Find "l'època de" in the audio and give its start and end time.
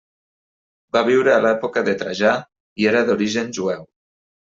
1.43-1.93